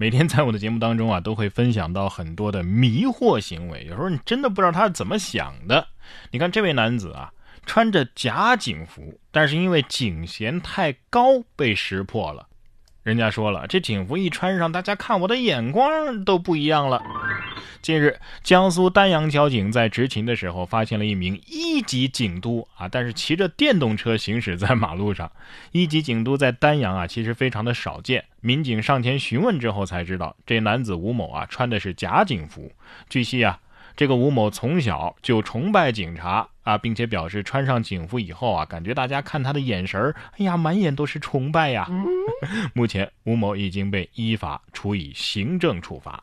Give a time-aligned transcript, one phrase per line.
[0.00, 5.88] 每天在我的节目当中啊，都会分享到很多的迷惑行为，有时候你真的不知道他是怎么想的。
[6.30, 7.32] 你看这位男子啊，
[7.66, 12.47] 穿着假警服，但是因为警衔太高被识破了。
[13.08, 17.02] 人家说了，这警服一穿上，大家看我的眼光都不一样了。
[17.80, 25.32] 近日，江苏丹阳交警在执勤的时候，发现了一名一级警督啊，但是骑着电动车行驶在马路上。
[25.72, 28.26] 一级警督在丹阳啊，其实非常的少见。
[28.42, 32.70] 民警上前询问之后，才知道这男子吴某啊，穿的是假警服。
[33.08, 33.58] 据悉啊。
[33.98, 41.88] 这个吴某从小就崇拜警察啊，并且表示穿上警服以后啊，感觉大家看他的眼神儿，哎呀，满眼都是崇拜呀。
[42.74, 46.22] 目前吴某已经被依法处以行政处罚。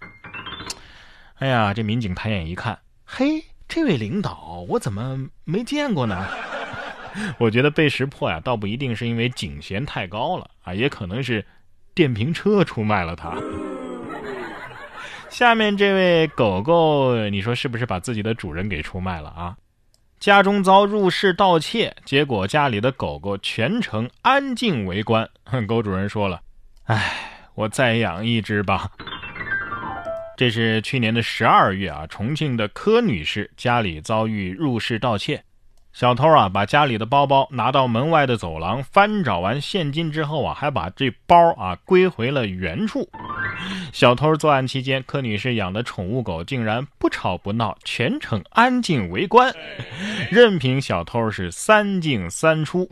[1.39, 6.25] 哎呀，这民警抬眼一看，嘿，这位领导我怎么没见过呢？
[7.37, 11.45] 我觉得被识破呀，倒不一定是因为警衔太高了啊，也可能是
[11.93, 13.35] 电瓶车出卖了他。
[15.35, 19.53] 下面这位狗狗，你说是不是把自己的主人给出卖了啊？
[20.17, 25.29] 家中遭入室盗窃，结果家里的狗狗全程安静围观。
[25.67, 26.39] 狗主人说了
[26.87, 28.89] ：“哎，我再养一只吧。
[30.37, 35.43] ”这是去年的十二月啊，重庆的柯女士家里遭遇入室盗窃。
[35.91, 43.09] 小偷啊，把家里的包包拿到门外的走廊，翻找完现金之后啊，还把这包啊归回了原处。
[43.93, 49.53] 小偷作案期间，柯女士养的宠物狗竟然不吵不闹，全程安静围观，
[50.31, 52.89] 任凭小偷是三进三出。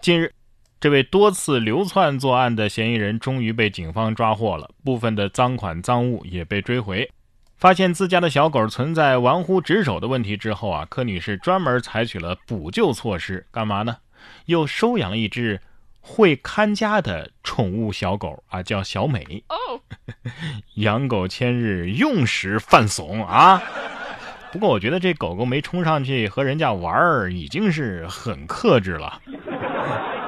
[0.00, 0.32] 近日，
[0.80, 7.10] 这位多次流窜作案的嫌疑人终于被警方抓获了，部分的赃款赃物也被追回。
[7.56, 13.96] 发现自家的小狗存在玩忽职守的问题之后啊，柯女士专门采取了补救措施，干嘛呢？
[14.46, 15.60] 又收养了一只
[16.00, 19.42] 会看家的宠物小狗啊，叫小美。
[20.76, 23.62] 养狗千日，用时犯怂啊！
[24.50, 29.20] 不过我觉得这狗狗没冲上去和人家玩儿，已经是很克制了。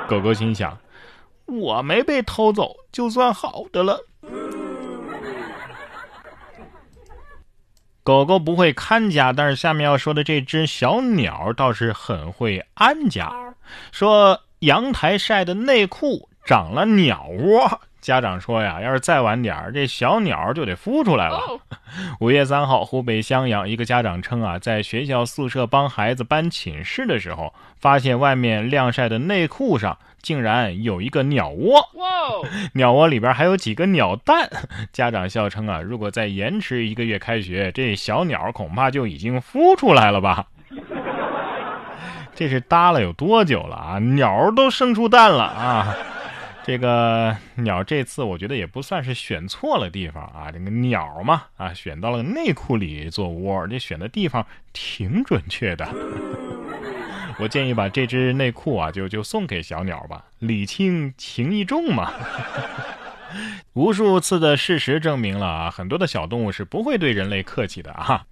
[0.09, 0.79] 狗狗心想：
[1.47, 3.99] 我没被偷走，就算好的了。
[8.03, 13.31] 狗狗不会看家，但是下面要说的这只小鸟倒是很会安家。
[13.93, 21.41] 说阳台晒的内裤长了鸟窝，家长说呀，要是再晚点这小鸟就得孵出来了。
[22.21, 29.99] 五月三号，湖北襄阳一个家长称啊，在学校宿舍帮孩子搬寝室的时候，发现外面晾晒的内裤上。
[30.23, 31.81] 竟然有一个鸟窝，
[32.75, 34.51] 鸟窝里边还有几个鸟蛋。
[34.93, 40.45] 家长笑称啊，如果再延迟一个月开学，这小鸟恐怕就已经孵出来了吧？
[42.35, 43.99] 这是搭了有多久了啊？
[43.99, 45.97] 鸟都生出蛋了啊！
[46.63, 55.89] 这个鸟这次我觉得也不算是选错了地方啊，这个鸟嘛啊，选到了内裤里做窝，这选的地方挺准确的。
[57.41, 62.13] 我建议把这只内裤啊，就就送给小鸟吧，礼轻情意重嘛。
[63.73, 68.27] 无数次的事实证明了啊，很多的小动物是不会对人类客气的啊。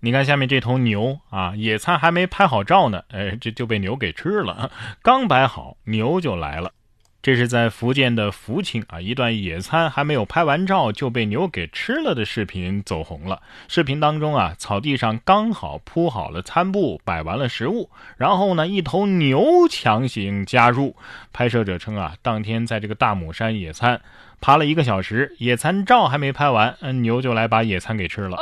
[0.00, 4.70] 你看下面这头牛啊，野餐还没拍好照呢，哎，这就被牛给吃了。
[5.00, 6.72] 刚摆好，牛就来了。
[7.20, 13.42] 这是在福建的福清啊，一段野餐还没有拍完照就被牛给吃了的视频走红了。
[13.66, 20.94] 视频当中啊，草地上刚好铺好了餐布，摆完了食物，然后呢，一头牛强行加入。
[21.32, 24.00] 拍摄者称啊，当天在这个大母山野餐，
[24.40, 28.38] 爬了一个小时，野餐照还没拍完，牛就来把野餐给吃了。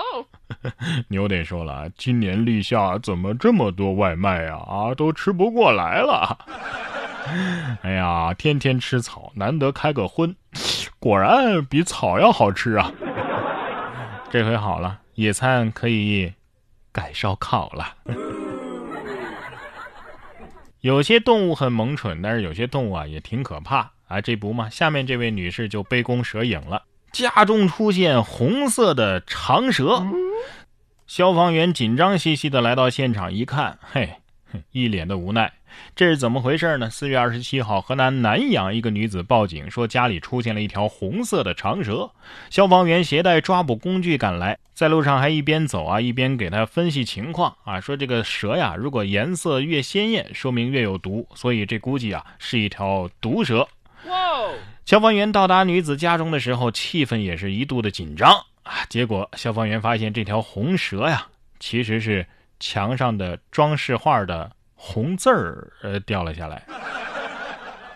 [1.08, 4.58] 牛得说了，今年立夏怎么这么多外卖啊？
[4.58, 6.38] 啊，都吃不过来了。
[7.82, 10.34] 哎呀，天天吃草，难得开个荤，
[10.98, 12.92] 果然比草要好吃啊！
[14.30, 16.32] 这回好了，野餐可以
[16.92, 17.94] 改烧烤了。
[20.80, 24.20] 有些动物很萌蠢，但是有些动物啊也挺可怕啊！
[24.20, 30.06] 这不嘛，下面这位女士就杯弓蛇影了，家中出现红色的长蛇，
[31.06, 34.20] 消防员紧张兮兮的来到现场一看，嘿。
[34.72, 35.52] 一脸的无奈。
[35.94, 36.88] 这是怎么回事呢？
[36.88, 42.10] 四月二十七号，河南南阳一个女子报警说家里出现了一条红色的长蛇，
[42.48, 53.68] 消防员携带抓捕工具赶来，在路上还一边走啊一边给她分析情况啊，说这个蛇呀，如果颜色越鲜艳，说明越有毒，所以这估计啊是一条毒蛇。
[54.86, 58.30] 消防员到达女子家中的时候，气氛也是一度的紧张
[58.62, 58.84] 啊。
[58.88, 61.26] 结果消防员发现这条红蛇呀，
[61.58, 62.24] 其实是
[62.60, 64.50] 墙上的装饰画的。
[64.78, 66.62] 红字儿呃掉了下来，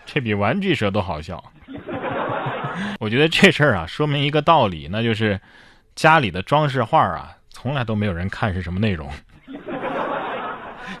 [0.03, 1.41] 这比玩具蛇都好笑。
[2.99, 5.39] 我觉得这事儿啊，说明一个道理，那就是
[5.93, 9.07] 家里的装饰画啊，从来都没有人看是什么内容。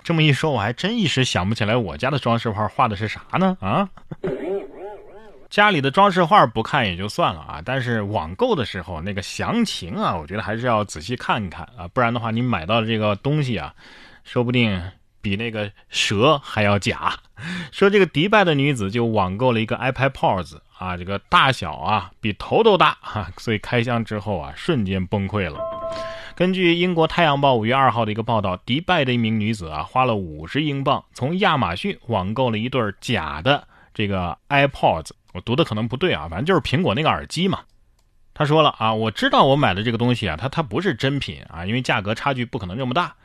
[0.03, 3.57] 这么一说，我还真一时想不起来我家的装饰画画的是啥呢？
[3.59, 3.89] 啊，
[5.51, 13.75] 家里的装饰画不看也就算了啊，但是网购的时候那个详情啊，我觉得还是要仔细看一看啊，不然的话，你买到的这个东西啊，
[14.23, 14.81] 说不定。
[15.23, 17.13] 比那个蛇还要假，
[17.71, 25.59] 说这个迪拜的女子就网购了一个 iPad Pros 啊，这个大小啊比头都大哈，所以开箱之后啊瞬间崩溃了。
[26.35, 37.59] 根据英国《太阳报》五月二号的一个报道，迪拜的一名女子啊花了五十英镑从亚马逊网购了一对假的这个 iPods，我读的可能不对啊，反正就是苹果那个耳机嘛。
[38.33, 43.15] 他说了啊，我知道我买的这个东西啊，它它不是真品啊，因为价格差距不可能这么大。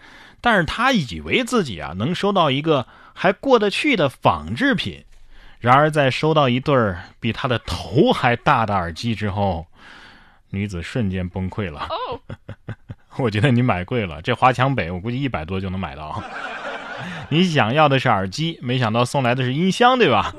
[0.41, 5.05] 但是他以为自己啊能收到一个还过得去的仿制品，
[5.59, 9.67] 然而在收到一对儿比他的头还大的耳机之后，
[10.51, 11.89] 女子瞬间崩溃了。
[13.17, 16.23] 我觉得你买贵了，这华强北我估计一百多就能买到。
[17.31, 20.35] 你想要的是耳机，没想到送来的是音箱，对吧？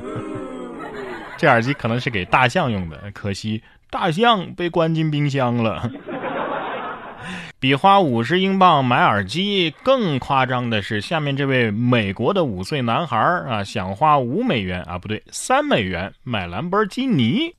[1.38, 5.90] 这耳机可能是给大象用的，可惜大象被关进冰箱了。
[7.60, 17.54] 比花五十英镑买耳机更夸张的是，下面这位美国的五岁男孩啊，想花五美元啊，不对，三美元买兰博基尼。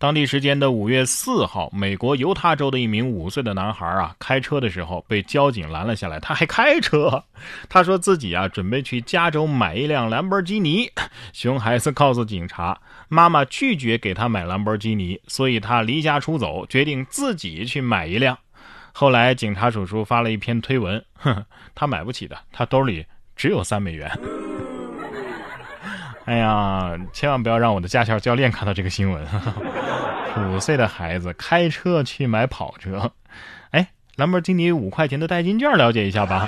[0.00, 6.20] 当地时间的五月四号，美国犹他州的一名五岁的男孩啊，开车的时候被交警拦了下来。
[6.20, 7.24] 他还开车，
[7.68, 10.88] 他说自己啊准备去加州买一辆兰博基尼。
[11.34, 18.38] 熊孩子告诉警察，妈妈拒绝给他买兰博基尼，所以他离家出走，决定自己去买一辆。
[18.92, 21.44] 后来，警察叔叔发了一篇推文，哼，
[21.74, 23.04] 他买不起的，他兜里
[23.34, 24.08] 只有三美元。
[26.28, 29.26] 哎呀，千万不要让我的驾校教练看到这个新闻。
[30.52, 33.10] 五岁的孩子开车去买跑车，
[33.70, 36.46] 哎，兰博基尼五块钱的代金券，了解一下吧。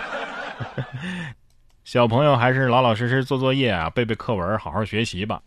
[1.83, 5.41] 小朋友还是老老实实做作业啊，背背课文，好好学习吧。